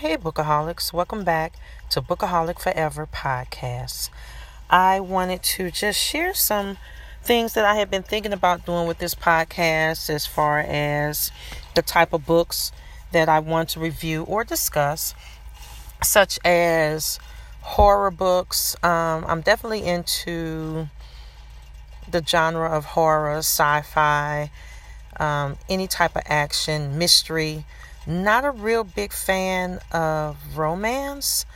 Hey, 0.00 0.16
Bookaholics, 0.16 0.94
welcome 0.94 1.24
back 1.24 1.52
to 1.90 2.00
Bookaholic 2.00 2.58
Forever 2.58 3.06
podcast. 3.06 4.08
I 4.70 4.98
wanted 4.98 5.42
to 5.42 5.70
just 5.70 6.00
share 6.00 6.32
some 6.32 6.78
things 7.22 7.52
that 7.52 7.66
I 7.66 7.74
have 7.74 7.90
been 7.90 8.02
thinking 8.02 8.32
about 8.32 8.64
doing 8.64 8.86
with 8.86 8.96
this 8.96 9.14
podcast 9.14 10.08
as 10.08 10.24
far 10.24 10.60
as 10.60 11.30
the 11.74 11.82
type 11.82 12.14
of 12.14 12.24
books 12.24 12.72
that 13.12 13.28
I 13.28 13.40
want 13.40 13.68
to 13.70 13.80
review 13.80 14.22
or 14.22 14.42
discuss, 14.42 15.14
such 16.02 16.38
as 16.46 17.18
horror 17.60 18.10
books. 18.10 18.74
Um, 18.82 19.26
I'm 19.28 19.42
definitely 19.42 19.84
into 19.84 20.88
the 22.10 22.24
genre 22.26 22.70
of 22.70 22.86
horror, 22.86 23.36
sci 23.36 23.82
fi, 23.82 24.50
um, 25.18 25.58
any 25.68 25.86
type 25.86 26.16
of 26.16 26.22
action, 26.24 26.96
mystery 26.96 27.66
not 28.06 28.44
a 28.44 28.50
real 28.50 28.84
big 28.84 29.12
fan 29.12 29.80
of 29.92 30.36
romance. 30.56 31.46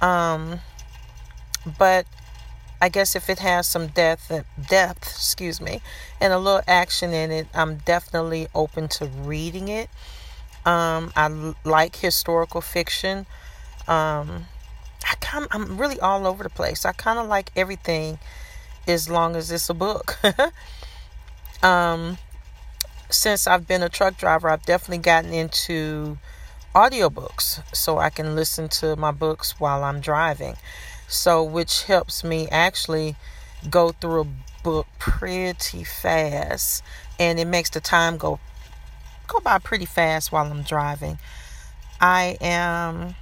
Um, 0.00 0.60
but 1.78 2.06
I 2.80 2.88
guess 2.88 3.14
if 3.14 3.30
it 3.30 3.38
has 3.38 3.68
some 3.68 3.86
depth, 3.88 4.32
depth, 4.68 5.04
excuse 5.04 5.60
me, 5.60 5.80
and 6.20 6.32
a 6.32 6.38
little 6.38 6.62
action 6.66 7.12
in 7.12 7.30
it, 7.30 7.46
I'm 7.54 7.76
definitely 7.76 8.48
open 8.54 8.88
to 8.88 9.06
reading 9.06 9.68
it. 9.68 9.88
Um, 10.66 11.12
I 11.14 11.54
like 11.64 11.96
historical 11.96 12.60
fiction. 12.60 13.26
Um, 13.86 14.46
I 15.08 15.14
kind, 15.20 15.46
I'm 15.52 15.78
really 15.78 16.00
all 16.00 16.26
over 16.26 16.42
the 16.42 16.50
place. 16.50 16.84
I 16.84 16.92
kind 16.92 17.18
of 17.18 17.28
like 17.28 17.52
everything, 17.54 18.18
as 18.88 19.08
long 19.08 19.36
as 19.36 19.50
it's 19.52 19.70
a 19.70 19.74
book. 19.74 20.18
um, 21.62 22.18
since 23.12 23.46
I've 23.46 23.66
been 23.66 23.82
a 23.82 23.88
truck 23.88 24.16
driver, 24.16 24.48
I've 24.48 24.64
definitely 24.64 24.98
gotten 24.98 25.32
into 25.32 26.18
audiobooks 26.74 27.62
so 27.74 27.98
I 27.98 28.10
can 28.10 28.34
listen 28.34 28.68
to 28.68 28.96
my 28.96 29.10
books 29.10 29.60
while 29.60 29.84
I'm 29.84 30.00
driving. 30.00 30.56
So, 31.08 31.42
which 31.42 31.84
helps 31.84 32.24
me 32.24 32.48
actually 32.50 33.16
go 33.68 33.92
through 33.92 34.22
a 34.22 34.26
book 34.62 34.86
pretty 34.98 35.84
fast 35.84 36.82
and 37.18 37.38
it 37.38 37.46
makes 37.46 37.70
the 37.70 37.80
time 37.80 38.16
go 38.16 38.38
go 39.26 39.40
by 39.40 39.58
pretty 39.58 39.84
fast 39.84 40.32
while 40.32 40.50
I'm 40.50 40.62
driving. 40.62 41.18
I 42.00 42.36
am 42.40 43.14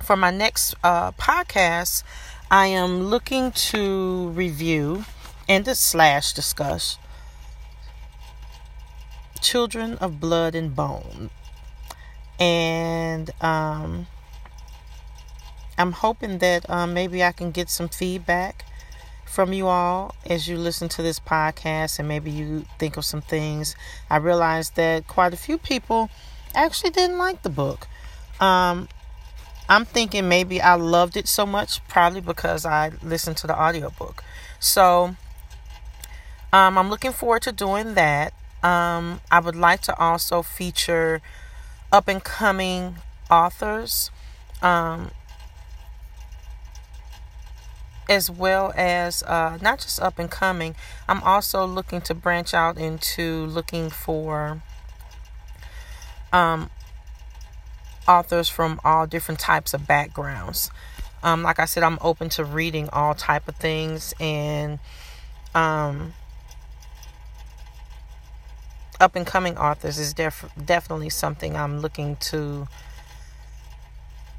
for 0.00 0.16
my 0.16 0.30
next 0.30 0.74
uh, 0.82 1.12
podcast, 1.12 2.02
I 2.50 2.66
am 2.66 3.04
looking 3.04 3.52
to 3.52 4.28
review 4.28 5.04
and 5.48 5.64
to 5.64 5.74
slash 5.74 6.32
discuss 6.32 6.98
Children 9.52 9.98
of 9.98 10.18
Blood 10.18 10.54
and 10.54 10.74
Bone. 10.74 11.28
And 12.40 13.30
um, 13.42 14.06
I'm 15.76 15.92
hoping 15.92 16.38
that 16.38 16.70
um, 16.70 16.94
maybe 16.94 17.22
I 17.22 17.32
can 17.32 17.50
get 17.50 17.68
some 17.68 17.90
feedback 17.90 18.64
from 19.26 19.52
you 19.52 19.66
all 19.66 20.14
as 20.24 20.48
you 20.48 20.56
listen 20.56 20.88
to 20.88 21.02
this 21.02 21.20
podcast 21.20 21.98
and 21.98 22.08
maybe 22.08 22.30
you 22.30 22.64
think 22.78 22.96
of 22.96 23.04
some 23.04 23.20
things. 23.20 23.76
I 24.08 24.16
realized 24.16 24.76
that 24.76 25.06
quite 25.06 25.34
a 25.34 25.36
few 25.36 25.58
people 25.58 26.08
actually 26.54 26.88
didn't 26.88 27.18
like 27.18 27.42
the 27.42 27.50
book. 27.50 27.88
Um, 28.40 28.88
I'm 29.68 29.84
thinking 29.84 30.30
maybe 30.30 30.62
I 30.62 30.76
loved 30.76 31.14
it 31.14 31.28
so 31.28 31.44
much, 31.44 31.86
probably 31.88 32.22
because 32.22 32.64
I 32.64 32.92
listened 33.02 33.36
to 33.36 33.46
the 33.46 33.62
audiobook. 33.62 34.24
So 34.60 35.14
um, 36.54 36.78
I'm 36.78 36.88
looking 36.88 37.12
forward 37.12 37.42
to 37.42 37.52
doing 37.52 37.92
that. 37.96 38.32
Um, 38.62 39.20
I 39.30 39.40
would 39.40 39.56
like 39.56 39.80
to 39.82 39.98
also 39.98 40.42
feature 40.42 41.20
up 41.90 42.08
and 42.08 42.22
coming 42.22 42.96
authors, 43.30 44.10
um, 44.62 45.10
as 48.08 48.30
well 48.30 48.72
as 48.76 49.22
uh, 49.24 49.58
not 49.60 49.80
just 49.80 50.00
up 50.00 50.18
and 50.18 50.30
coming. 50.30 50.74
I'm 51.08 51.22
also 51.22 51.66
looking 51.66 52.00
to 52.02 52.14
branch 52.14 52.54
out 52.54 52.78
into 52.78 53.46
looking 53.46 53.90
for 53.90 54.62
um, 56.32 56.70
authors 58.06 58.48
from 58.48 58.80
all 58.84 59.06
different 59.06 59.40
types 59.40 59.74
of 59.74 59.86
backgrounds. 59.86 60.70
Um, 61.22 61.42
like 61.42 61.58
I 61.58 61.66
said, 61.66 61.82
I'm 61.82 61.98
open 62.00 62.28
to 62.30 62.44
reading 62.44 62.88
all 62.90 63.14
type 63.14 63.46
of 63.46 63.56
things 63.56 64.12
and 64.18 64.78
um, 65.54 66.14
up 69.02 69.16
and 69.16 69.26
coming 69.26 69.58
authors 69.58 69.98
is 69.98 70.14
def- 70.14 70.48
definitely 70.64 71.10
something 71.10 71.56
I'm 71.56 71.80
looking 71.80 72.14
to 72.30 72.68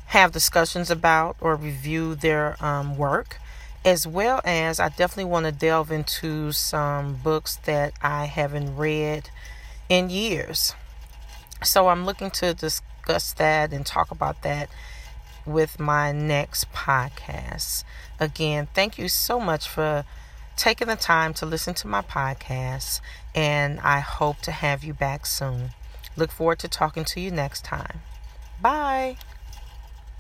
have 0.08 0.32
discussions 0.32 0.90
about 0.90 1.36
or 1.42 1.56
review 1.58 2.16
their 2.16 2.56
um, 2.64 2.98
work, 2.98 3.40
as 3.84 4.08
well 4.08 4.40
as 4.46 4.80
I 4.80 4.88
definitely 4.88 5.26
want 5.26 5.46
to 5.48 5.52
delve 5.52 5.92
into 5.92 6.54
some 6.54 7.16
books 7.16 7.58
that 7.66 7.94
I 8.02 8.26
haven't 8.26 8.78
read 8.78 9.30
in 9.90 10.10
years. 10.10 10.76
So 11.62 11.90
I'm 11.90 12.06
looking 12.06 12.32
to 12.32 12.54
discuss 12.54 13.34
that 13.34 13.74
and 13.74 13.86
talk 13.86 14.12
about 14.12 14.44
that 14.44 14.70
with 15.46 15.78
my 15.78 16.14
next 16.14 16.72
podcast. 16.72 17.84
Again, 18.18 18.70
thank 18.74 18.98
you 18.98 19.10
so 19.10 19.42
much 19.42 19.68
for 19.68 20.06
taking 20.56 20.88
the 20.88 20.96
time 20.96 21.34
to 21.36 21.46
listen 21.46 21.74
to 21.76 21.88
my 21.88 22.02
podcast, 22.02 23.02
and 23.34 23.80
I 23.80 24.00
hope 24.00 24.38
to 24.42 24.52
have 24.52 24.84
you 24.84 24.94
back 24.94 25.26
soon. 25.26 25.72
Look 26.16 26.32
forward 26.32 26.60
to 26.60 26.68
talking 26.68 27.06
to 27.06 27.20
you 27.20 27.32
next 27.32 27.66
time. 27.66 28.02
Bye. 28.62 29.18